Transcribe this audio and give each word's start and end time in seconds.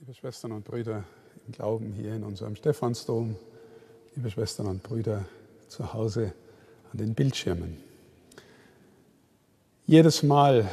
Liebe 0.00 0.14
Schwestern 0.14 0.52
und 0.52 0.64
Brüder 0.64 1.04
im 1.46 1.52
Glauben 1.52 1.92
hier 1.92 2.14
in 2.14 2.24
unserem 2.24 2.56
Stephansdom, 2.56 3.36
liebe 4.16 4.30
Schwestern 4.30 4.66
und 4.66 4.82
Brüder 4.82 5.26
zu 5.68 5.92
Hause 5.92 6.32
an 6.90 6.98
den 6.98 7.12
Bildschirmen. 7.12 7.76
Jedes 9.86 10.22
Mal, 10.22 10.66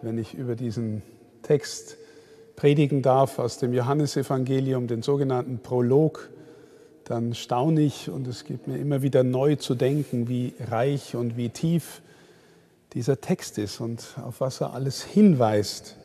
wenn 0.00 0.16
ich 0.16 0.34
über 0.34 0.54
diesen 0.54 1.02
Text 1.42 1.96
predigen 2.54 3.02
darf 3.02 3.40
aus 3.40 3.58
dem 3.58 3.74
Johannesevangelium, 3.74 4.86
den 4.86 5.02
sogenannten 5.02 5.58
Prolog, 5.58 6.30
dann 7.02 7.34
staune 7.34 7.80
ich 7.80 8.08
und 8.08 8.28
es 8.28 8.44
gibt 8.44 8.68
mir 8.68 8.78
immer 8.78 9.02
wieder 9.02 9.24
neu 9.24 9.56
zu 9.56 9.74
denken, 9.74 10.28
wie 10.28 10.54
reich 10.60 11.16
und 11.16 11.36
wie 11.36 11.48
tief 11.48 12.00
dieser 12.92 13.20
Text 13.20 13.58
ist 13.58 13.80
und 13.80 14.14
auf 14.22 14.40
was 14.40 14.60
er 14.60 14.72
alles 14.72 15.02
hinweist 15.02 15.96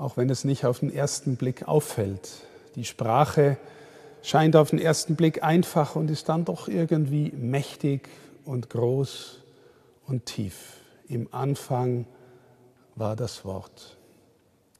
auch 0.00 0.16
wenn 0.16 0.30
es 0.30 0.44
nicht 0.44 0.64
auf 0.64 0.80
den 0.80 0.92
ersten 0.92 1.36
Blick 1.36 1.68
auffällt. 1.68 2.30
Die 2.74 2.86
Sprache 2.86 3.58
scheint 4.22 4.56
auf 4.56 4.70
den 4.70 4.78
ersten 4.78 5.14
Blick 5.14 5.42
einfach 5.42 5.94
und 5.94 6.10
ist 6.10 6.30
dann 6.30 6.46
doch 6.46 6.68
irgendwie 6.68 7.30
mächtig 7.36 8.08
und 8.46 8.70
groß 8.70 9.40
und 10.06 10.24
tief. 10.24 10.78
Im 11.06 11.28
Anfang 11.32 12.06
war 12.96 13.14
das 13.14 13.44
Wort 13.44 13.98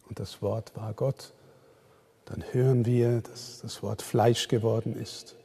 und 0.09 0.19
das 0.19 0.41
Wort 0.41 0.73
war 0.75 0.95
Gott. 0.95 1.35
Dann 2.25 2.43
hören 2.53 2.87
wir, 2.87 3.21
dass 3.21 3.61
das 3.61 3.83
Wort 3.83 4.01
Fleisch 4.01 4.49
geworden 4.49 4.97
ist. 4.97 5.37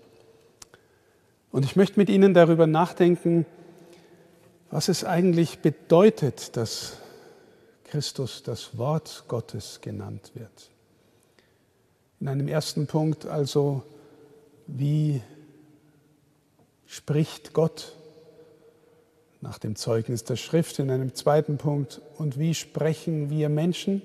Und 1.52 1.66
ich 1.66 1.76
möchte 1.76 2.00
mit 2.00 2.10
Ihnen 2.10 2.34
darüber 2.34 2.66
nachdenken, 2.66 3.46
was 4.72 4.88
es 4.88 5.04
eigentlich 5.04 5.60
bedeutet, 5.60 6.56
dass 6.56 6.98
Christus 7.86 8.44
das 8.44 8.78
Wort 8.78 9.24
Gottes 9.28 9.80
genannt 9.82 10.32
wird. 10.34 10.70
In 12.20 12.28
einem 12.28 12.48
ersten 12.48 12.88
Punkt 12.88 13.26
also, 13.26 13.84
wie 14.68 15.22
spricht 16.86 17.54
Gott 17.54 17.96
nach 19.42 19.60
dem 19.60 19.76
Zeugnis 19.76 20.24
der 20.24 20.36
Schrift, 20.36 20.80
in 20.80 20.90
einem 20.90 21.14
zweiten 21.14 21.58
Punkt, 21.58 22.02
und 22.18 22.40
wie 22.40 22.56
sprechen 22.56 23.30
wir 23.30 23.50
Menschen? 23.50 24.02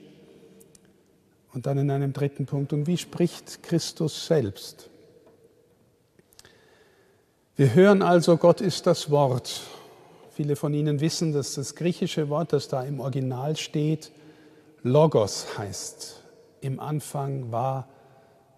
Und 1.52 1.66
dann 1.66 1.78
in 1.78 1.90
einem 1.90 2.12
dritten 2.12 2.46
Punkt, 2.46 2.72
und 2.72 2.86
wie 2.86 2.98
spricht 2.98 3.62
Christus 3.62 4.26
selbst? 4.26 4.90
Wir 7.56 7.74
hören 7.74 8.02
also, 8.02 8.36
Gott 8.36 8.60
ist 8.60 8.86
das 8.86 9.10
Wort 9.10 9.62
Viele 10.40 10.56
von 10.56 10.72
Ihnen 10.72 11.00
wissen, 11.00 11.34
dass 11.34 11.56
das 11.56 11.74
griechische 11.74 12.30
Wort, 12.30 12.54
das 12.54 12.66
da 12.66 12.82
im 12.82 13.00
Original 13.00 13.58
steht, 13.58 14.10
Logos 14.82 15.58
heißt. 15.58 16.22
Im 16.62 16.80
Anfang 16.80 17.52
war 17.52 17.86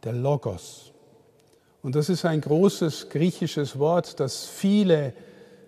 der 0.05 0.13
Logos. 0.13 0.93
Und 1.83 1.97
das 1.97 2.09
ist 2.09 2.25
ein 2.25 2.41
großes 2.41 3.09
griechisches 3.09 3.81
Wort, 3.81 4.21
das 4.21 4.47
viele 4.47 5.13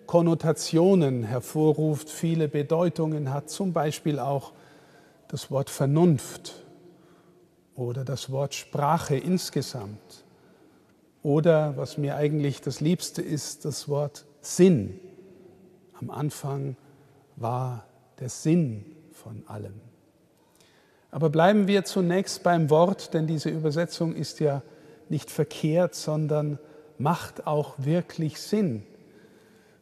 Konnotationen 0.05 1.23
hervorruft, 1.23 2.09
viele 2.09 2.47
Bedeutungen 2.47 3.33
hat, 3.33 3.49
zum 3.49 3.73
Beispiel 3.73 4.17
auch 4.17 4.53
das 5.27 5.51
Wort 5.51 5.69
Vernunft 5.69 6.63
oder 7.75 8.05
das 8.05 8.31
Wort 8.31 8.55
Sprache 8.55 9.17
insgesamt 9.17 10.23
oder, 11.23 11.75
was 11.75 11.97
mir 11.97 12.15
eigentlich 12.15 12.61
das 12.61 12.79
Liebste 12.79 13.21
ist, 13.21 13.65
das 13.65 13.89
Wort 13.89 14.25
Sinn. 14.39 15.01
Am 15.99 16.09
Anfang 16.09 16.75
war 17.35 17.85
der 18.19 18.29
Sinn 18.29 18.85
von 19.11 19.43
allem. 19.47 19.79
Aber 21.11 21.29
bleiben 21.29 21.67
wir 21.67 21.85
zunächst 21.85 22.43
beim 22.43 22.69
Wort, 22.69 23.13
denn 23.13 23.27
diese 23.27 23.49
Übersetzung 23.49 24.13
ist 24.13 24.39
ja 24.39 24.61
nicht 25.07 25.31
verkehrt, 25.31 25.95
sondern 25.95 26.59
macht 26.97 27.47
auch 27.47 27.75
wirklich 27.77 28.41
Sinn. 28.41 28.83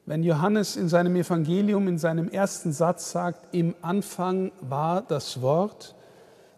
Wenn 0.06 0.24
Johannes 0.24 0.76
in 0.76 0.90
seinem 0.90 1.16
Evangelium 1.16 1.88
in 1.88 1.98
seinem 1.98 2.28
ersten 2.28 2.74
Satz 2.74 3.12
sagt, 3.12 3.54
im 3.56 3.74
Anfang 3.82 4.52
war 4.62 5.02
das 5.02 5.42
Wort, 5.42 5.96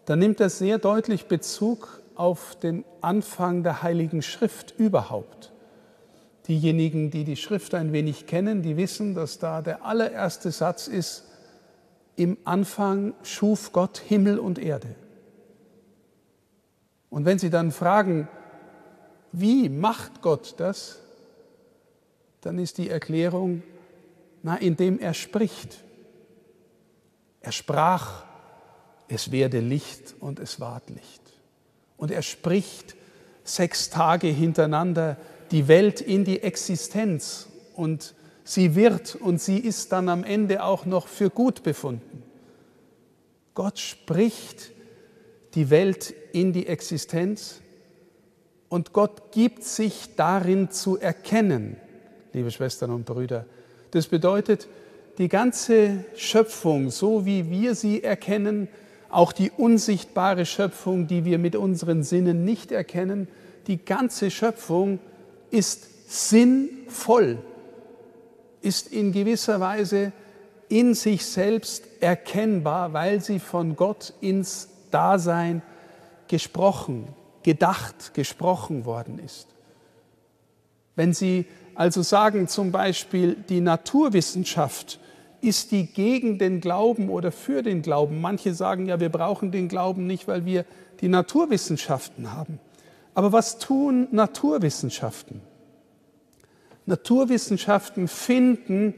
dann 0.04 0.18
nimmt 0.18 0.40
er 0.40 0.50
sehr 0.50 0.78
deutlich 0.78 1.26
Bezug 1.26 2.02
auf 2.14 2.56
den 2.56 2.84
Anfang 3.00 3.62
der 3.62 3.82
Heiligen 3.82 4.22
Schrift 4.22 4.74
überhaupt. 4.78 5.52
Diejenigen, 6.48 7.10
die 7.10 7.24
die 7.24 7.36
Schrift 7.36 7.74
ein 7.74 7.92
wenig 7.92 8.26
kennen, 8.26 8.62
die 8.62 8.76
wissen, 8.76 9.14
dass 9.14 9.38
da 9.38 9.62
der 9.62 9.84
allererste 9.84 10.50
Satz 10.50 10.86
ist, 10.86 11.24
im 12.14 12.38
Anfang 12.44 13.14
schuf 13.22 13.72
Gott 13.72 13.98
Himmel 13.98 14.38
und 14.38 14.58
Erde. 14.58 14.94
Und 17.10 17.24
wenn 17.24 17.38
Sie 17.38 17.50
dann 17.50 17.72
fragen, 17.72 18.28
wie 19.32 19.68
macht 19.68 20.22
Gott 20.22 20.54
das, 20.58 21.00
dann 22.40 22.58
ist 22.58 22.78
die 22.78 22.88
Erklärung, 22.88 23.62
na, 24.42 24.56
indem 24.56 24.98
er 24.98 25.14
spricht. 25.14 25.78
Er 27.40 27.52
sprach, 27.52 28.24
es 29.08 29.30
werde 29.30 29.60
Licht 29.60 30.14
und 30.20 30.38
es 30.38 30.60
ward 30.60 30.90
Licht. 30.90 31.22
Und 31.96 32.10
er 32.10 32.22
spricht 32.22 32.96
sechs 33.44 33.90
Tage 33.90 34.28
hintereinander, 34.28 35.16
die 35.50 35.68
Welt 35.68 36.00
in 36.00 36.24
die 36.24 36.42
Existenz 36.42 37.48
und 37.74 38.14
sie 38.44 38.74
wird 38.74 39.14
und 39.14 39.40
sie 39.40 39.58
ist 39.58 39.92
dann 39.92 40.08
am 40.08 40.24
Ende 40.24 40.64
auch 40.64 40.86
noch 40.86 41.08
für 41.08 41.30
gut 41.30 41.62
befunden. 41.62 42.22
Gott 43.54 43.78
spricht 43.78 44.72
die 45.54 45.70
Welt 45.70 46.14
in 46.32 46.52
die 46.52 46.66
Existenz 46.66 47.60
und 48.68 48.92
Gott 48.92 49.32
gibt 49.32 49.64
sich 49.64 50.14
darin 50.16 50.70
zu 50.70 50.98
erkennen, 50.98 51.76
liebe 52.32 52.50
Schwestern 52.50 52.90
und 52.90 53.06
Brüder. 53.06 53.46
Das 53.92 54.08
bedeutet, 54.08 54.68
die 55.18 55.28
ganze 55.28 56.04
Schöpfung, 56.16 56.90
so 56.90 57.24
wie 57.24 57.50
wir 57.50 57.74
sie 57.74 58.02
erkennen, 58.02 58.68
auch 59.08 59.32
die 59.32 59.50
unsichtbare 59.50 60.44
Schöpfung, 60.44 61.06
die 61.06 61.24
wir 61.24 61.38
mit 61.38 61.56
unseren 61.56 62.02
Sinnen 62.02 62.44
nicht 62.44 62.72
erkennen, 62.72 63.28
die 63.66 63.82
ganze 63.82 64.30
Schöpfung 64.30 64.98
ist 65.56 65.86
sinnvoll, 66.08 67.38
ist 68.60 68.92
in 68.92 69.12
gewisser 69.12 69.58
Weise 69.60 70.12
in 70.68 70.94
sich 70.94 71.24
selbst 71.24 71.84
erkennbar, 72.00 72.92
weil 72.92 73.20
sie 73.20 73.38
von 73.38 73.76
Gott 73.76 74.12
ins 74.20 74.68
Dasein 74.90 75.62
gesprochen, 76.28 77.08
gedacht, 77.42 78.14
gesprochen 78.14 78.84
worden 78.84 79.18
ist. 79.18 79.48
Wenn 80.94 81.12
Sie 81.12 81.46
also 81.74 82.02
sagen 82.02 82.48
zum 82.48 82.72
Beispiel, 82.72 83.34
die 83.34 83.60
Naturwissenschaft 83.60 84.98
ist 85.42 85.72
die 85.72 85.86
gegen 85.86 86.38
den 86.38 86.60
Glauben 86.60 87.10
oder 87.10 87.30
für 87.30 87.62
den 87.62 87.82
Glauben. 87.82 88.20
Manche 88.20 88.54
sagen 88.54 88.86
ja, 88.86 88.98
wir 88.98 89.10
brauchen 89.10 89.52
den 89.52 89.68
Glauben 89.68 90.06
nicht, 90.06 90.26
weil 90.26 90.46
wir 90.46 90.64
die 91.00 91.08
Naturwissenschaften 91.08 92.32
haben. 92.32 92.58
Aber 93.16 93.32
was 93.32 93.56
tun 93.58 94.08
Naturwissenschaften? 94.10 95.40
Naturwissenschaften 96.84 98.08
finden 98.08 98.92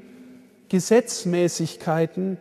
Gesetzmäßigkeiten, 0.69 2.37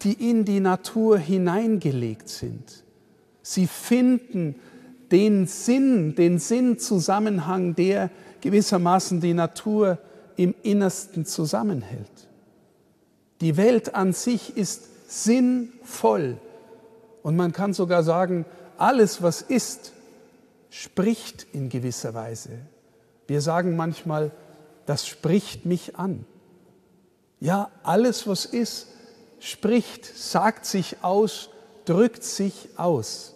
die 0.00 0.14
in 0.14 0.46
die 0.46 0.60
Natur 0.60 1.18
hineingelegt 1.18 2.30
sind. 2.30 2.82
Sie 3.42 3.66
finden 3.66 4.54
den 5.10 5.46
Sinn, 5.46 6.14
den 6.14 6.38
Sinnzusammenhang, 6.38 7.74
der 7.74 8.08
gewissermaßen 8.40 9.20
die 9.20 9.34
Natur 9.34 9.98
im 10.36 10.54
Innersten 10.62 11.26
zusammenhält. 11.26 12.26
Die 13.42 13.58
Welt 13.58 13.94
an 13.94 14.14
sich 14.14 14.56
ist 14.56 14.84
sinnvoll 15.08 16.38
und 17.22 17.36
man 17.36 17.52
kann 17.52 17.74
sogar 17.74 18.02
sagen, 18.02 18.46
alles, 18.78 19.20
was 19.20 19.42
ist, 19.42 19.92
spricht 20.82 21.46
in 21.52 21.70
gewisser 21.70 22.12
Weise. 22.12 22.50
Wir 23.26 23.40
sagen 23.40 23.76
manchmal, 23.76 24.30
das 24.84 25.06
spricht 25.06 25.64
mich 25.64 25.96
an. 25.96 26.26
Ja, 27.40 27.70
alles, 27.82 28.26
was 28.26 28.44
ist, 28.44 28.88
spricht, 29.38 30.04
sagt 30.04 30.66
sich 30.66 31.02
aus, 31.02 31.48
drückt 31.86 32.24
sich 32.24 32.68
aus, 32.76 33.34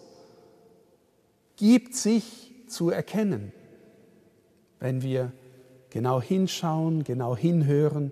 gibt 1.55 1.95
sich 1.95 2.51
zu 2.67 2.91
erkennen. 2.91 3.51
Wenn 4.79 5.01
wir 5.01 5.31
genau 5.89 6.21
hinschauen, 6.21 7.03
genau 7.03 7.35
hinhören, 7.35 8.11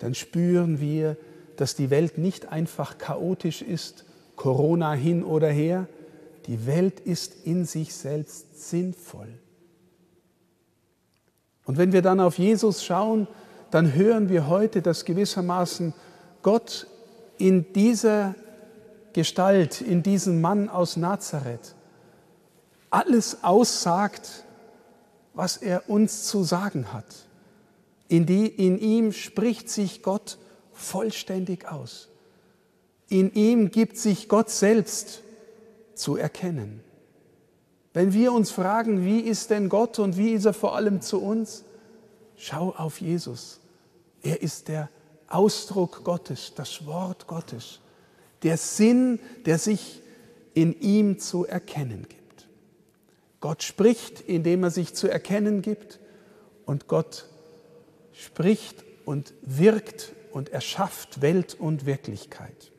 dann 0.00 0.14
spüren 0.14 0.80
wir, 0.80 1.16
dass 1.56 1.76
die 1.76 1.88
Welt 1.88 2.18
nicht 2.18 2.52
einfach 2.52 2.98
chaotisch 2.98 3.62
ist, 3.62 4.04
Corona 4.36 4.92
hin 4.92 5.24
oder 5.24 5.48
her, 5.48 5.88
die 6.46 6.66
Welt 6.66 7.00
ist 7.00 7.44
in 7.44 7.64
sich 7.64 7.94
selbst 7.94 8.68
sinnvoll. 8.68 9.38
Und 11.64 11.78
wenn 11.78 11.92
wir 11.92 12.02
dann 12.02 12.20
auf 12.20 12.38
Jesus 12.38 12.84
schauen, 12.84 13.26
dann 13.70 13.94
hören 13.94 14.28
wir 14.28 14.46
heute, 14.46 14.82
dass 14.82 15.04
gewissermaßen 15.04 15.92
Gott 16.42 16.86
in 17.38 17.72
dieser 17.72 18.36
Gestalt, 19.12 19.80
in 19.80 20.02
diesem 20.02 20.40
Mann 20.40 20.68
aus 20.68 20.96
Nazareth, 20.96 21.74
alles 22.90 23.42
aussagt, 23.42 24.44
was 25.34 25.56
er 25.56 25.90
uns 25.90 26.24
zu 26.24 26.44
sagen 26.44 26.92
hat. 26.92 27.06
In, 28.08 28.24
die, 28.26 28.46
in 28.46 28.78
ihm 28.78 29.12
spricht 29.12 29.68
sich 29.68 30.02
Gott 30.02 30.38
vollständig 30.72 31.70
aus. 31.70 32.08
In 33.08 33.32
ihm 33.32 33.70
gibt 33.70 33.98
sich 33.98 34.28
Gott 34.28 34.50
selbst 34.50 35.22
zu 35.96 36.16
erkennen. 36.16 36.80
Wenn 37.92 38.12
wir 38.12 38.32
uns 38.32 38.50
fragen, 38.50 39.04
wie 39.04 39.20
ist 39.20 39.50
denn 39.50 39.68
Gott 39.68 39.98
und 39.98 40.16
wie 40.16 40.32
ist 40.32 40.44
er 40.44 40.52
vor 40.52 40.76
allem 40.76 41.00
zu 41.00 41.20
uns, 41.22 41.64
schau 42.36 42.74
auf 42.76 43.00
Jesus. 43.00 43.60
Er 44.22 44.42
ist 44.42 44.68
der 44.68 44.90
Ausdruck 45.28 46.04
Gottes, 46.04 46.52
das 46.54 46.86
Wort 46.86 47.26
Gottes, 47.26 47.80
der 48.42 48.56
Sinn, 48.56 49.18
der 49.46 49.58
sich 49.58 50.02
in 50.54 50.78
ihm 50.80 51.18
zu 51.18 51.46
erkennen 51.46 52.06
gibt. 52.08 52.48
Gott 53.40 53.62
spricht, 53.62 54.20
indem 54.20 54.64
er 54.64 54.70
sich 54.70 54.94
zu 54.94 55.08
erkennen 55.08 55.62
gibt 55.62 56.00
und 56.64 56.88
Gott 56.88 57.26
spricht 58.12 58.84
und 59.04 59.34
wirkt 59.42 60.12
und 60.32 60.50
erschafft 60.50 61.22
Welt 61.22 61.56
und 61.58 61.86
Wirklichkeit. 61.86 62.72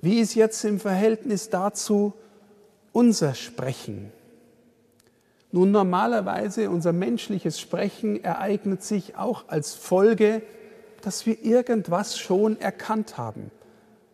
Wie 0.00 0.20
ist 0.20 0.34
jetzt 0.34 0.64
im 0.64 0.78
Verhältnis 0.78 1.50
dazu 1.50 2.12
unser 2.92 3.34
Sprechen? 3.34 4.12
Nun, 5.50 5.72
normalerweise 5.72 6.70
unser 6.70 6.92
menschliches 6.92 7.58
Sprechen 7.58 8.22
ereignet 8.22 8.82
sich 8.82 9.16
auch 9.16 9.48
als 9.48 9.74
Folge, 9.74 10.42
dass 11.00 11.26
wir 11.26 11.42
irgendwas 11.42 12.16
schon 12.16 12.60
erkannt 12.60 13.18
haben. 13.18 13.50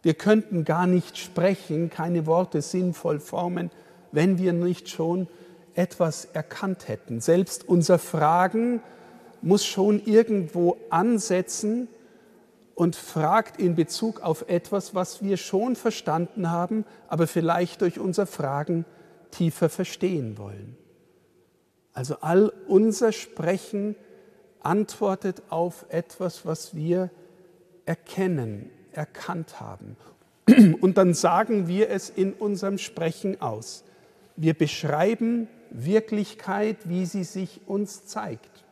Wir 0.02 0.14
könnten 0.14 0.64
gar 0.64 0.86
nicht 0.86 1.18
sprechen, 1.18 1.90
keine 1.90 2.26
Worte 2.26 2.62
sinnvoll 2.62 3.20
formen, 3.20 3.70
wenn 4.12 4.38
wir 4.38 4.52
nicht 4.52 4.88
schon 4.88 5.28
etwas 5.74 6.24
erkannt 6.26 6.88
hätten. 6.88 7.20
Selbst 7.20 7.68
unser 7.68 7.98
Fragen 7.98 8.80
muss 9.42 9.66
schon 9.66 10.00
irgendwo 10.04 10.78
ansetzen 10.88 11.88
und 12.74 12.96
fragt 12.96 13.60
in 13.60 13.74
Bezug 13.74 14.20
auf 14.20 14.48
etwas, 14.48 14.94
was 14.94 15.22
wir 15.22 15.36
schon 15.36 15.76
verstanden 15.76 16.50
haben, 16.50 16.84
aber 17.08 17.26
vielleicht 17.26 17.80
durch 17.80 17.98
unser 17.98 18.26
Fragen 18.26 18.84
tiefer 19.30 19.68
verstehen 19.68 20.38
wollen. 20.38 20.76
Also 21.92 22.16
all 22.20 22.52
unser 22.66 23.12
Sprechen 23.12 23.94
antwortet 24.60 25.42
auf 25.50 25.86
etwas, 25.88 26.44
was 26.44 26.74
wir 26.74 27.10
erkennen, 27.84 28.70
erkannt 28.92 29.60
haben. 29.60 29.96
Und 30.80 30.98
dann 30.98 31.14
sagen 31.14 31.68
wir 31.68 31.90
es 31.90 32.10
in 32.10 32.32
unserem 32.32 32.78
Sprechen 32.78 33.40
aus. 33.40 33.84
Wir 34.36 34.54
beschreiben 34.54 35.48
Wirklichkeit, 35.70 36.88
wie 36.88 37.06
sie 37.06 37.24
sich 37.24 37.60
uns 37.66 38.06
zeigt. 38.06 38.64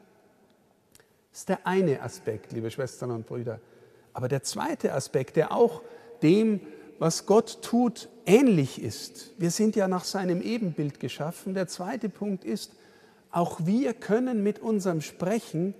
Das 1.31 1.41
ist 1.41 1.49
der 1.49 1.67
eine 1.67 2.03
Aspekt, 2.03 2.53
liebe 2.53 2.71
Schwestern 2.71 3.11
und 3.11 3.27
Brüder. 3.27 3.61
Aber 4.13 4.29
der 4.29 4.43
zweite 4.43 4.93
Aspekt, 4.93 5.37
der 5.37 5.53
auch 5.53 5.83
dem, 6.23 6.61
was 6.99 7.27
Gott 7.27 7.63
tut, 7.63 8.09
ähnlich 8.27 8.81
ist. 8.81 9.33
Wir 9.39 9.51
sind 9.51 9.75
ja 9.75 9.89
nach 9.89 10.05
seinem 10.05 10.41
Ebenbild 10.41 11.01
geschaffen. 11.01 11.55
Der 11.55 11.67
zweite 11.67 12.09
Punkt 12.09 12.45
ist, 12.45 12.73
auch 13.31 13.61
wir 13.65 13.95
können 13.95 14.43
mit 14.43 14.59
unserem 14.59 15.01
Sprechen 15.01 15.75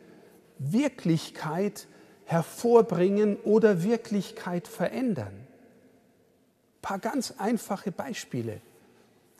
Wirklichkeit 0.59 1.87
hervorbringen 2.25 3.37
oder 3.45 3.83
Wirklichkeit 3.83 4.67
verändern. 4.67 5.33
Ein 5.33 6.83
paar 6.83 6.99
ganz 6.99 7.35
einfache 7.39 7.93
Beispiele. 7.93 8.61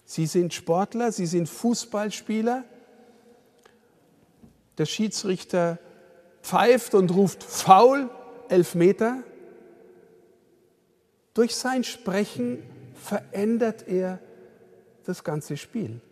Sie 0.05 0.27
sind 0.27 0.53
Sportler, 0.53 1.11
Sie 1.11 1.27
sind 1.27 1.49
Fußballspieler. 1.49 2.65
Der 4.79 4.87
Schiedsrichter 4.87 5.79
pfeift 6.43 6.95
und 6.95 7.15
ruft 7.15 7.43
faul, 7.43 8.11
elf 8.53 8.75
Meter. 8.75 9.23
Durch 11.33 11.57
sein 11.57 11.85
Sprechen 11.85 12.63
verändert 12.95 13.89
er 13.89 14.21
das 15.05 15.25
ganze 15.25 15.57
Spiel. 15.57 16.03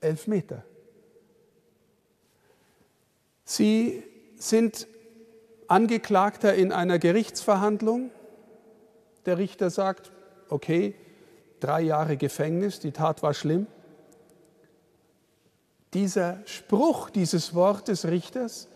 Elf 0.00 0.26
Meter. 0.26 0.62
Sie 3.44 4.02
sind 4.36 4.86
Angeklagter 5.66 6.54
in 6.54 6.72
einer 6.72 6.98
Gerichtsverhandlung. 6.98 8.10
Der 9.24 9.38
Richter 9.38 9.70
sagt, 9.70 10.12
okay, 10.50 10.94
drei 11.58 11.80
Jahre 11.80 12.18
Gefängnis, 12.18 12.80
die 12.80 12.92
Tat 12.92 13.22
war 13.22 13.32
schlimm. 13.32 13.66
Dieser 15.94 16.42
Spruch 16.44 17.08
dieses 17.08 17.54
Wort 17.54 17.88
des 17.88 18.04
Richters 18.04 18.68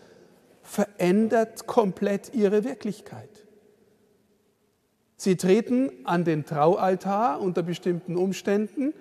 verändert 0.65 1.67
komplett 1.67 2.33
ihre 2.33 2.63
Wirklichkeit. 2.63 3.45
Sie 5.15 5.37
treten 5.37 5.89
an 6.03 6.25
den 6.25 6.45
Traualtar 6.45 7.39
unter 7.39 7.63
bestimmten 7.63 8.17
Umständen, 8.17 8.93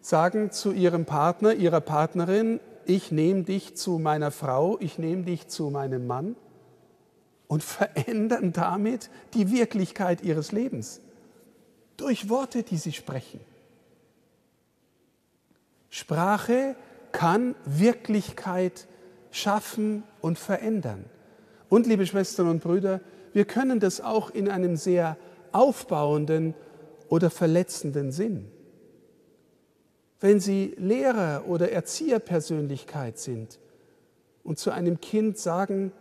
sagen 0.00 0.50
zu 0.50 0.72
ihrem 0.72 1.04
Partner, 1.04 1.54
ihrer 1.54 1.80
Partnerin, 1.80 2.58
ich 2.86 3.12
nehme 3.12 3.44
dich 3.44 3.76
zu 3.76 3.98
meiner 3.98 4.30
Frau, 4.30 4.78
ich 4.80 4.98
nehme 4.98 5.22
dich 5.22 5.46
zu 5.48 5.70
meinem 5.70 6.06
Mann 6.06 6.34
und 7.46 7.62
verändern 7.62 8.52
damit 8.52 9.10
die 9.34 9.52
Wirklichkeit 9.52 10.22
ihres 10.22 10.50
Lebens 10.50 11.00
durch 11.96 12.28
Worte, 12.30 12.62
die 12.62 12.78
sie 12.78 12.92
sprechen. 12.92 13.40
Sprache 15.90 16.74
kann 17.12 17.54
Wirklichkeit 17.64 18.88
schaffen 19.30 20.02
und 20.20 20.38
verändern. 20.38 21.04
Und 21.68 21.86
liebe 21.86 22.06
Schwestern 22.06 22.48
und 22.48 22.62
Brüder, 22.62 23.00
wir 23.32 23.44
können 23.44 23.80
das 23.80 24.00
auch 24.00 24.30
in 24.30 24.48
einem 24.48 24.76
sehr 24.76 25.16
aufbauenden 25.52 26.54
oder 27.08 27.30
verletzenden 27.30 28.12
Sinn. 28.12 28.50
Wenn 30.20 30.40
Sie 30.40 30.74
Lehrer 30.76 31.44
oder 31.46 31.72
Erzieherpersönlichkeit 31.72 33.18
sind 33.18 33.58
und 34.44 34.58
zu 34.58 34.70
einem 34.70 35.00
Kind 35.00 35.38
sagen, 35.38 35.92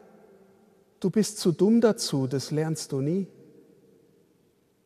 du 1.00 1.10
bist 1.10 1.38
zu 1.40 1.52
dumm 1.52 1.82
dazu, 1.82 2.28
das 2.28 2.52
lernst 2.52 2.92
du 2.92 3.02
nie. 3.02 3.28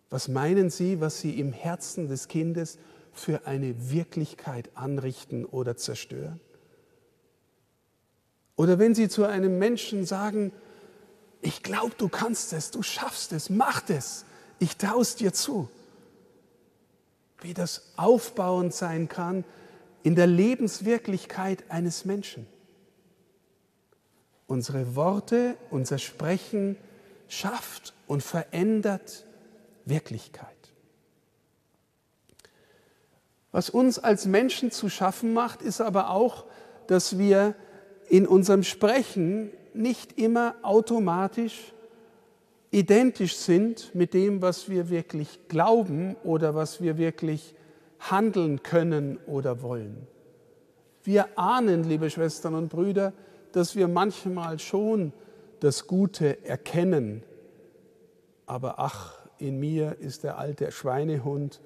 Was 0.09 0.27
meinen 0.27 0.69
Sie, 0.69 1.01
was 1.01 1.19
Sie 1.19 1.39
im 1.39 1.51
Herzen 1.51 2.07
des 2.07 2.27
Kindes 2.27 2.77
für 3.12 3.47
eine 3.47 3.89
Wirklichkeit 3.91 4.69
anrichten 4.75 5.45
oder 5.45 5.75
zerstören? 5.75 6.39
Oder 8.55 8.79
wenn 8.79 8.93
Sie 8.93 9.10
zu 9.10 9.25
einem 9.25 9.57
Menschen 9.57 10.05
sagen, 10.05 10.51
ich 11.41 11.63
glaube, 11.63 11.95
du 11.98 12.07
kannst 12.07 12.53
es, 12.53 12.72
du 12.72 12.83
schaffst 12.83 13.33
es, 13.33 13.50
mach 13.50 13.89
es, 13.89 14.25
ich 14.60 14.77
traue 14.77 15.01
es 15.01 15.15
dir 15.15 15.33
zu. 15.33 15.69
Wie 17.41 17.53
das 17.53 17.93
aufbauend 17.98 18.74
sein 18.74 19.10
kann 19.10 19.43
in 20.03 20.15
der 20.15 20.27
Lebenswirklichkeit 20.27 21.63
eines 21.69 22.05
Menschen. 22.05 22.48
Unsere 24.48 24.95
Worte, 24.95 25.57
unser 25.69 25.98
Sprechen 25.98 26.77
schafft 27.27 27.93
und 28.07 28.22
verändert 28.22 29.25
Wirklichkeit. 29.86 30.48
Was 33.51 33.69
uns 33.69 34.00
als 34.00 34.25
Menschen 34.25 34.72
zu 34.72 34.89
schaffen 34.89 35.33
macht, 35.33 35.62
ist 35.62 35.81
aber 35.81 36.10
auch, 36.10 36.45
dass 36.88 37.17
wir 37.17 37.55
in 38.10 38.27
unserem 38.27 38.63
Sprechen 38.63 39.51
nicht 39.74 40.19
immer 40.19 40.55
automatisch 40.62 41.74
identisch 42.72 43.36
sind 43.36 43.93
mit 43.93 44.13
dem, 44.13 44.41
was 44.41 44.67
wir 44.67 44.89
wirklich 44.89 45.48
glauben 45.48 46.15
oder 46.24 46.55
was 46.55 46.81
wir 46.81 46.98
wirklich 46.98 47.53
handeln 48.00 48.63
können 48.63 49.19
oder 49.27 49.62
wollen. 49.62 50.07
Wir 51.03 51.38
ahnen, 51.38 51.83
liebe 51.83 52.10
Schwestern 52.10 52.55
und 52.55 52.69
Brüder, 52.69 53.13
dass 53.51 53.75
wir 53.75 53.88
manchmal 53.88 54.57
schon 54.57 55.13
das 55.60 55.86
Gute 55.86 56.43
erkennen, 56.45 57.24
aber 58.48 58.79
ach, 58.79 59.19
in 59.38 59.60
mir 59.60 59.98
ist 60.00 60.24
der 60.24 60.38
alte 60.38 60.72
Schweinehund 60.72 61.62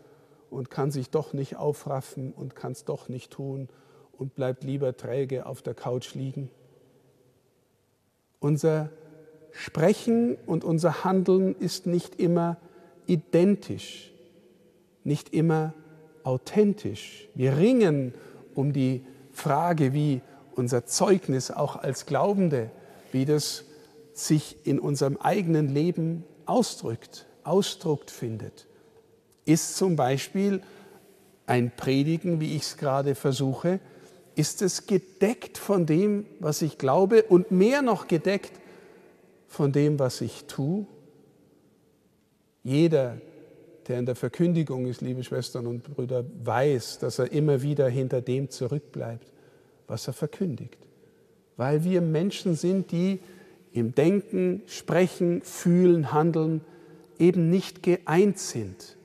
und 0.49 0.69
kann 0.69 0.91
sich 0.91 1.09
doch 1.09 1.33
nicht 1.33 1.55
aufraffen 1.55 2.33
und 2.33 2.55
kann 2.55 2.73
es 2.73 2.83
doch 2.83 3.07
nicht 3.07 3.31
tun 3.31 3.69
und 4.17 4.35
bleibt 4.35 4.63
lieber 4.63 4.95
träge 4.95 5.45
auf 5.45 5.61
der 5.61 5.73
Couch 5.73 6.13
liegen. 6.15 6.49
Unser 8.39 8.89
Sprechen 9.51 10.37
und 10.45 10.63
unser 10.63 11.03
Handeln 11.03 11.55
ist 11.55 11.87
nicht 11.87 12.19
immer 12.19 12.57
identisch, 13.07 14.11
nicht 15.03 15.33
immer 15.33 15.73
authentisch. 16.23 17.27
Wir 17.33 17.57
ringen 17.57 18.13
um 18.53 18.73
die 18.73 19.03
Frage, 19.31 19.93
wie 19.93 20.21
unser 20.55 20.85
Zeugnis 20.85 21.51
auch 21.51 21.75
als 21.75 22.05
Glaubende, 22.05 22.69
wie 23.11 23.25
das 23.25 23.65
sich 24.13 24.57
in 24.65 24.79
unserem 24.79 25.17
eigenen 25.17 25.73
Leben 25.73 26.23
ausdrückt, 26.45 27.25
Ausdruck 27.43 28.09
findet. 28.09 28.67
Ist 29.45 29.77
zum 29.77 29.95
Beispiel 29.95 30.61
ein 31.45 31.71
Predigen, 31.75 32.41
wie 32.41 32.55
ich 32.55 32.63
es 32.63 32.77
gerade 32.77 33.15
versuche, 33.15 33.79
ist 34.37 34.61
es 34.61 34.85
gedeckt 34.85 35.57
von 35.57 35.87
dem, 35.87 36.25
was 36.39 36.61
ich 36.61 36.77
glaube 36.77 37.23
und 37.23 37.49
mehr 37.49 37.81
noch 37.81 38.07
gedeckt 38.07 38.51
von 39.47 39.71
dem, 39.71 39.97
was 39.97 40.21
ich 40.21 40.45
tue? 40.45 40.85
Jeder, 42.63 43.17
der 43.87 43.97
in 43.97 44.05
der 44.05 44.15
Verkündigung 44.15 44.85
ist, 44.85 45.01
liebe 45.01 45.23
Schwestern 45.23 45.65
und 45.65 45.83
Brüder, 45.83 46.23
weiß, 46.43 46.99
dass 46.99 47.17
er 47.17 47.31
immer 47.31 47.63
wieder 47.63 47.89
hinter 47.89 48.21
dem 48.21 48.51
zurückbleibt, 48.51 49.27
was 49.87 50.05
er 50.05 50.13
verkündigt. 50.13 50.77
Weil 51.55 51.83
wir 51.83 52.01
Menschen 52.01 52.55
sind, 52.55 52.91
die 52.91 53.19
im 53.73 53.95
Denken, 53.95 54.61
Sprechen, 54.67 55.41
Fühlen, 55.41 56.11
Handeln 56.13 56.61
eben 57.17 57.49
nicht 57.49 57.81
geeint 57.81 58.37
sind. 58.37 58.97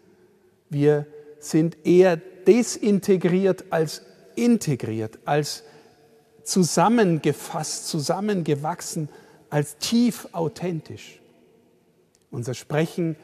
Wir 0.69 1.07
sind 1.39 1.79
eher 1.85 2.19
desintegriert 2.47 3.65
als 3.71 4.03
integriert, 4.37 5.19
als 5.25 5.65
zusammengefasst, 6.45 7.89
zusammengewachsen, 7.89 9.09
als 9.51 9.77
tief 9.79 10.29
authentisch. 10.33 11.21
Unser 12.31 12.55
Sprechen 12.55 13.17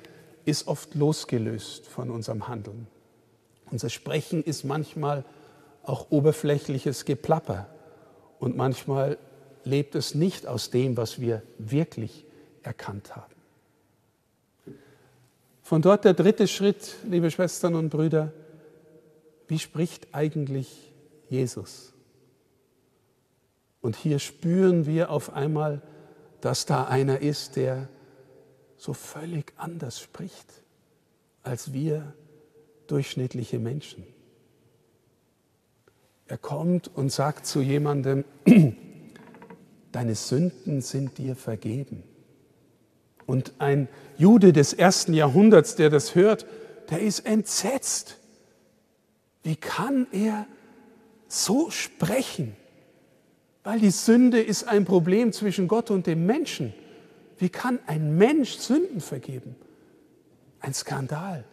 ist 0.45 0.69
oft 0.69 0.95
losgelöst 0.95 1.87
von 1.87 2.11
unserem 2.11 2.49
Handeln. 2.49 2.87
Unser 3.71 3.91
Sprechen 3.91 4.43
ist 4.43 4.65
manchmal 4.65 5.25
auch 5.83 6.11
oberflächliches 6.11 7.05
Geplapper 7.05 7.67
und 8.39 8.57
manchmal 8.57 9.19
lebt 9.65 9.95
es 9.95 10.15
nicht 10.15 10.47
aus 10.47 10.71
dem, 10.71 10.97
was 10.97 11.21
wir 11.21 11.43
wirklich 11.59 12.25
erkannt 12.63 13.17
haben. 13.17 13.35
Von 15.63 15.83
dort 15.83 16.05
der 16.05 16.15
dritte 16.15 16.49
Schritt, 16.49 16.97
liebe 17.05 17.31
Schwestern 17.31 17.75
und 17.75 17.91
Brüder, 17.91 18.33
wie 19.49 19.59
spricht 19.59 20.09
eigentlich 20.13 20.88
Jesus? 21.29 21.95
Und 23.81 23.97
hier 23.97 24.19
spüren 24.19 24.87
wir 24.87 25.11
auf 25.11 25.33
einmal, 25.33 25.83
dass 26.41 26.67
da 26.67 26.85
einer 26.85 27.21
ist, 27.21 27.57
der 27.57 27.89
so 28.77 28.93
völlig 28.93 29.53
anders 29.57 30.01
spricht 30.01 30.63
als 31.43 31.73
wir 31.73 32.13
durchschnittliche 32.87 33.59
Menschen. 33.59 34.05
Er 36.27 36.37
kommt 36.37 36.95
und 36.95 37.11
sagt 37.11 37.47
zu 37.47 37.63
jemandem, 37.63 38.25
deine 39.93 40.15
Sünden 40.15 40.83
sind 40.83 41.17
dir 41.17 41.35
vergeben. 41.35 42.03
Und 43.27 43.55
ein 43.59 43.89
Jude 44.19 44.53
des 44.53 44.75
ersten 44.75 45.15
Jahrhunderts, 45.15 45.75
der 45.75 45.91
das 45.91 46.15
hört, 46.15 46.47
der 46.91 47.01
ist 47.01 47.21
entsetzt. 47.21 48.19
Wie 49.43 49.57
kann 49.57 50.07
er 50.13 50.47
so 51.29 51.71
sprechen? 51.71 52.57
Weil 53.63 53.81
die 53.81 53.91
Sünde 53.91 54.41
ist 54.41 54.67
ein 54.67 54.85
Problem 54.85 55.33
zwischen 55.33 55.69
Gott 55.69 55.91
und 55.91 56.07
dem 56.07 56.27
Menschen. 56.27 56.73
Wie 57.37 57.51
kann 57.51 57.79
ein 57.87 58.17
Mensch 58.17 58.57
Sünden 58.57 59.01
vergeben? 59.01 59.55
Ein 60.61 60.75
Skandal. 60.75 61.45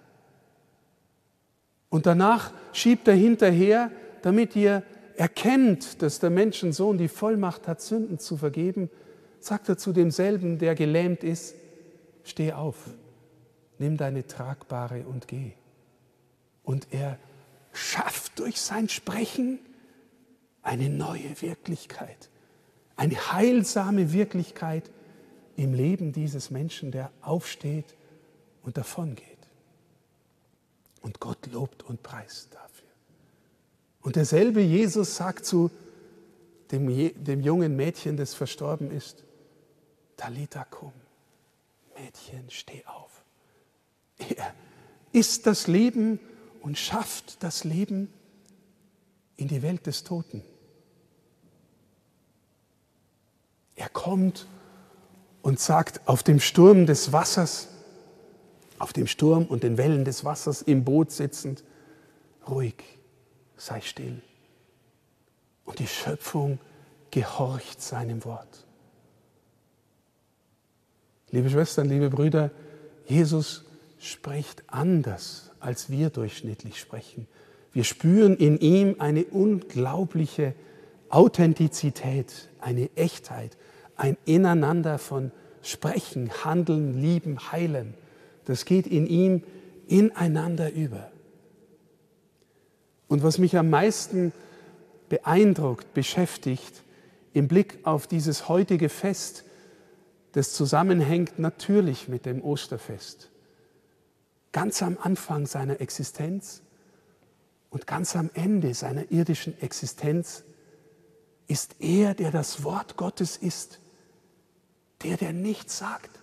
Und 1.90 2.06
danach 2.06 2.52
schiebt 2.74 3.08
er 3.08 3.14
hinterher, 3.14 3.92
damit 4.22 4.56
ihr 4.56 4.84
erkennt, 5.16 6.02
dass 6.02 6.20
der 6.20 6.30
Menschensohn 6.30 6.98
die 6.98 7.08
Vollmacht 7.08 7.68
hat, 7.68 7.82
Sünden 7.82 8.20
zu 8.20 8.38
vergeben, 8.38 8.90
sagt 9.40 9.70
er 9.70 9.78
zu 9.78 9.94
demselben, 9.94 10.58
der 10.58 10.76
gelähmt 10.76 11.24
ist, 11.24 11.56
steh 12.24 12.52
auf, 12.52 12.76
nimm 13.78 13.98
deine 13.98 14.26
Tragbare 14.26 15.06
und 15.06 15.28
geh. 15.28 15.52
Und 16.64 16.88
er 16.92 17.20
schafft 17.76 18.40
durch 18.40 18.62
sein 18.62 18.90
Sprechen 18.90 19.60
eine 20.62 20.90
neue 20.90 21.42
Wirklichkeit, 21.42 22.30
eine 22.96 23.32
heilsame 23.32 24.14
Wirklichkeit 24.14 24.90
im 25.58 25.74
Leben 25.74 26.12
dieses 26.12 26.50
Menschen, 26.50 26.92
der 26.92 27.12
aufsteht 27.22 27.96
und 28.64 28.78
davongeht. 28.78 29.26
Und 31.02 31.20
Gott 31.20 31.46
lobt 31.52 31.84
und 31.84 32.02
preist 32.02 32.54
dafür. 32.54 32.88
Und 34.02 34.16
derselbe 34.16 34.62
Jesus 34.62 35.16
sagt 35.16 35.46
zu 35.46 35.70
dem, 36.72 36.88
dem 37.24 37.42
jungen 37.42 37.76
Mädchen, 37.76 38.18
das 38.18 38.34
verstorben 38.34 38.90
ist, 38.92 39.24
Talita 40.18 40.64
cum, 40.66 40.94
Mädchen, 41.98 42.50
steh 42.50 42.84
auf. 42.86 43.24
Er 44.18 44.54
ist 45.12 45.46
das 45.46 45.68
Leben 45.68 46.20
und 46.66 46.80
schafft 46.80 47.44
das 47.44 47.64
Leben 47.64 48.12
in 49.38 49.48
die 49.48 49.62
Welt 49.62 49.86
des 49.86 50.04
Toten. 50.04 50.42
Er 53.76 53.88
kommt 53.88 54.48
und 55.44 55.60
sagt 55.60 56.08
auf 56.08 56.24
dem 56.24 56.40
Sturm 56.40 56.88
des 56.88 57.14
Wassers, 57.14 57.68
auf 58.80 58.94
dem 58.94 59.06
Sturm 59.06 59.46
und 59.46 59.62
den 59.62 59.78
Wellen 59.78 60.06
des 60.06 60.26
Wassers 60.26 60.64
im 60.64 60.84
Boot 60.84 61.12
sitzend, 61.12 61.64
ruhig, 62.50 62.84
sei 63.58 63.80
still. 63.82 64.24
Und 65.66 65.78
die 65.78 65.88
Schöpfung 65.88 66.58
gehorcht 67.12 67.80
seinem 67.80 68.26
Wort. 68.26 68.66
Liebe 71.30 71.52
Schwestern, 71.52 71.90
liebe 71.90 72.10
Brüder, 72.10 72.50
Jesus 73.06 73.66
spricht 74.00 74.64
anders, 74.66 75.52
als 75.66 75.90
wir 75.90 76.10
durchschnittlich 76.10 76.80
sprechen. 76.80 77.28
Wir 77.74 77.84
spüren 77.84 78.38
in 78.38 78.60
ihm 78.60 78.98
eine 79.00 79.26
unglaubliche 79.26 80.54
Authentizität, 81.10 82.50
eine 82.60 82.90
Echtheit, 82.96 83.58
ein 83.96 84.16
Ineinander 84.26 84.98
von 84.98 85.32
Sprechen, 85.62 86.32
Handeln, 86.44 87.02
Lieben, 87.02 87.52
Heilen. 87.52 87.96
Das 88.46 88.66
geht 88.66 88.86
in 88.86 89.08
ihm 89.08 89.44
ineinander 89.88 90.72
über. 90.72 91.12
Und 93.08 93.24
was 93.24 93.38
mich 93.38 93.58
am 93.58 93.70
meisten 93.70 94.32
beeindruckt, 95.10 95.94
beschäftigt, 95.94 96.84
im 97.34 97.48
Blick 97.48 97.80
auf 97.84 98.08
dieses 98.08 98.48
heutige 98.48 98.90
Fest, 98.90 99.44
das 100.34 100.54
zusammenhängt 100.54 101.40
natürlich 101.40 102.08
mit 102.08 102.26
dem 102.26 102.44
Osterfest. 102.44 103.32
Ganz 104.56 104.82
am 104.82 104.98
Anfang 105.02 105.48
seiner 105.48 105.82
Existenz 105.82 106.62
und 107.72 107.88
ganz 107.88 108.16
am 108.16 108.30
Ende 108.36 108.74
seiner 108.74 109.12
irdischen 109.12 109.60
Existenz 109.60 110.46
ist 111.46 111.76
er, 111.80 112.14
der 112.14 112.32
das 112.32 112.64
Wort 112.64 112.96
Gottes 112.96 113.36
ist, 113.36 113.82
der, 115.04 115.18
der 115.18 115.34
nichts 115.34 115.78
sagt. 115.78 116.22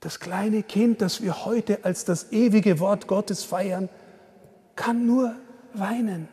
Das 0.00 0.18
kleine 0.18 0.64
Kind, 0.64 1.00
das 1.00 1.22
wir 1.22 1.44
heute 1.44 1.84
als 1.84 2.04
das 2.04 2.32
ewige 2.32 2.80
Wort 2.80 3.06
Gottes 3.06 3.44
feiern, 3.44 3.88
kann 4.74 5.06
nur 5.06 5.36
weinen, 5.72 6.26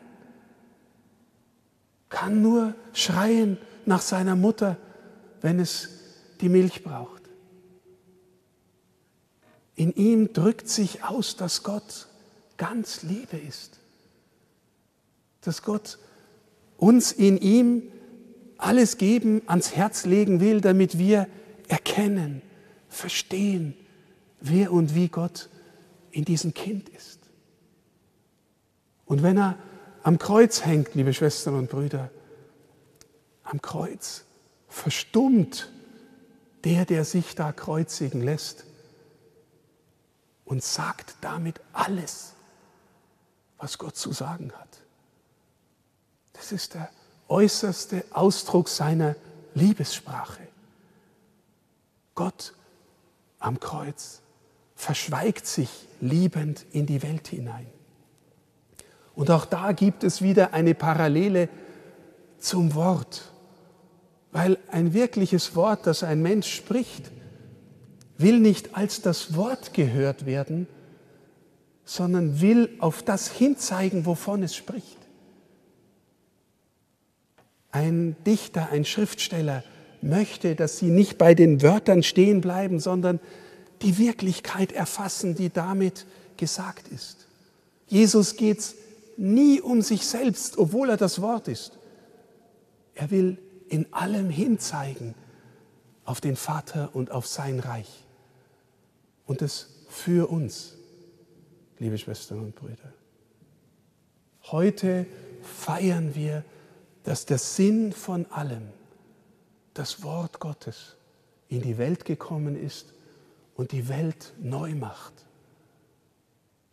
kann 2.09 2.41
nur 2.41 2.73
schreien 2.91 3.59
nach 3.85 4.01
seiner 4.01 4.35
Mutter, 4.35 4.77
wenn 5.41 5.59
es 5.59 5.89
die 6.41 6.49
Milch 6.49 6.83
braucht. 6.83 7.16
In 9.77 9.93
ihm 9.93 10.33
drückt 10.33 10.67
sich 10.67 11.03
aus, 11.03 11.35
dass 11.35 11.61
Gott 11.61 12.07
ganz 12.57 13.03
Liebe 13.03 13.37
ist, 13.37 13.77
dass 15.41 15.61
Gott 15.61 15.99
uns 16.77 17.11
in 17.11 17.37
ihm 17.37 17.83
alles 18.57 18.97
geben, 18.97 19.43
ans 19.45 19.75
Herz 19.75 20.05
legen 20.05 20.39
will, 20.39 20.61
damit 20.61 20.97
wir 20.97 21.27
erkennen, 21.67 22.41
verstehen, 22.89 23.75
wer 24.41 24.71
und 24.71 24.95
wie 24.95 25.09
Gott 25.09 25.47
in 26.09 26.25
diesem 26.25 26.55
Kind 26.55 26.89
ist. 26.89 27.19
Und 29.05 29.21
wenn 29.21 29.37
er 29.37 29.59
am 30.01 30.17
Kreuz 30.17 30.65
hängt, 30.65 30.95
liebe 30.95 31.13
Schwestern 31.13 31.53
und 31.53 31.69
Brüder, 31.69 32.09
am 33.43 33.61
Kreuz 33.61 34.25
verstummt 34.69 35.71
der, 36.63 36.85
der 36.85 37.05
sich 37.05 37.35
da 37.35 37.51
kreuzigen 37.51 38.23
lässt 38.23 38.66
und 40.47 40.63
sagt 40.63 41.15
damit 41.21 41.59
alles, 41.73 42.33
was 43.57 43.77
Gott 43.77 43.97
zu 43.97 44.13
sagen 44.13 44.51
hat. 44.53 44.79
Das 46.33 46.51
ist 46.51 46.73
der 46.73 46.89
äußerste 47.27 48.05
Ausdruck 48.11 48.69
seiner 48.69 49.15
Liebessprache. 49.53 50.47
Gott 52.15 52.53
am 53.39 53.59
Kreuz 53.59 54.21
verschweigt 54.75 55.45
sich 55.45 55.69
liebend 55.99 56.65
in 56.71 56.85
die 56.85 57.03
Welt 57.03 57.27
hinein. 57.27 57.67
Und 59.15 59.29
auch 59.31 59.45
da 59.45 59.73
gibt 59.73 60.03
es 60.03 60.21
wieder 60.21 60.53
eine 60.53 60.75
Parallele 60.75 61.49
zum 62.39 62.73
Wort, 62.73 63.31
weil 64.31 64.57
ein 64.71 64.93
wirkliches 64.93 65.55
Wort, 65.55 65.87
das 65.87 66.03
ein 66.03 66.21
Mensch 66.21 66.53
spricht, 66.53 67.11
will 68.17 68.39
nicht 68.39 68.75
als 68.75 69.01
das 69.01 69.35
Wort 69.35 69.73
gehört 69.73 70.25
werden, 70.25 70.67
sondern 71.85 72.41
will 72.41 72.69
auf 72.79 73.03
das 73.03 73.29
hinzeigen, 73.29 74.05
wovon 74.05 74.43
es 74.43 74.55
spricht. 74.55 74.97
Ein 77.71 78.15
Dichter, 78.25 78.69
ein 78.71 78.85
Schriftsteller 78.85 79.63
möchte, 80.01 80.55
dass 80.55 80.77
sie 80.77 80.87
nicht 80.87 81.17
bei 81.17 81.33
den 81.33 81.61
Wörtern 81.61 82.03
stehen 82.03 82.41
bleiben, 82.41 82.79
sondern 82.79 83.19
die 83.81 83.97
Wirklichkeit 83.97 84.71
erfassen, 84.71 85.35
die 85.35 85.49
damit 85.49 86.05
gesagt 86.37 86.87
ist. 86.89 87.27
Jesus 87.87 88.35
geht 88.35 88.59
es 88.59 88.75
nie 89.15 89.61
um 89.61 89.81
sich 89.81 90.05
selbst, 90.05 90.57
obwohl 90.57 90.89
er 90.89 90.97
das 90.97 91.21
Wort 91.21 91.47
ist. 91.47 91.77
Er 92.95 93.11
will 93.11 93.37
in 93.69 93.91
allem 93.93 94.29
hinzeigen 94.29 95.13
auf 96.05 96.21
den 96.21 96.35
Vater 96.35 96.89
und 96.93 97.11
auf 97.11 97.27
sein 97.27 97.59
Reich. 97.59 98.06
Und 99.27 99.43
es 99.43 99.67
für 99.89 100.31
uns, 100.31 100.73
liebe 101.77 101.97
Schwestern 101.97 102.39
und 102.39 102.55
Brüder. 102.55 102.91
Heute 104.43 105.05
feiern 105.43 106.15
wir, 106.15 106.43
dass 107.03 107.25
der 107.25 107.37
Sinn 107.37 107.93
von 107.93 108.25
allem, 108.31 108.69
das 109.73 110.01
Wort 110.01 110.39
Gottes, 110.39 110.95
in 111.49 111.61
die 111.61 111.77
Welt 111.77 112.05
gekommen 112.05 112.61
ist 112.61 112.93
und 113.55 113.71
die 113.71 113.87
Welt 113.89 114.33
neu 114.39 114.73
macht. 114.73 115.13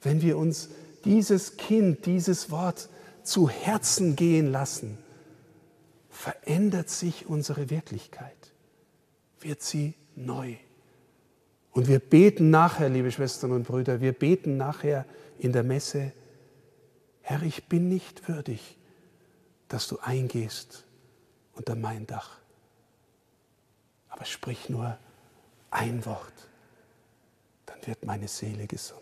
Wenn 0.01 0.23
wir 0.23 0.39
uns 0.39 0.71
dieses 1.05 1.57
Kind, 1.57 2.07
dieses 2.07 2.51
Wort 2.51 2.89
zu 3.23 3.49
Herzen 3.49 4.17
gehen 4.17 4.51
lassen, 4.51 4.99
verändert 6.09 6.89
sich 6.89 7.27
unsere 7.27 7.71
Wirklichkeit, 7.71 8.53
wird 9.41 9.63
sie 9.63 9.95
neu. 10.15 10.57
Und 11.75 11.89
wir 11.89 11.99
beten 11.99 12.51
nachher, 12.51 12.89
liebe 12.89 13.11
Schwestern 13.11 13.51
und 13.51 13.65
Brüder, 13.65 14.01
wir 14.01 14.13
beten 14.13 14.57
nachher 14.57 15.05
in 15.39 15.53
der 15.53 15.65
Messe, 15.65 16.13
Herr, 17.21 17.43
ich 17.43 17.69
bin 17.69 17.89
nicht 17.89 18.29
würdig, 18.29 18.79
dass 19.69 19.89
du 19.89 19.99
eingehst 19.99 20.85
unter 21.55 21.75
mein 21.75 22.07
Dach. 22.07 22.39
Aber 24.09 24.25
sprich 24.25 24.69
nur 24.69 24.97
ein 25.71 26.07
Wort, 26.07 26.49
dann 27.67 27.85
wird 27.85 28.05
meine 28.05 28.29
Seele 28.29 28.69
gesund. 28.69 29.01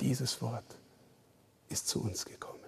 Dieses 0.00 0.42
Wort 0.42 0.76
ist 1.70 1.88
zu 1.88 2.02
uns 2.02 2.26
gekommen. 2.26 2.58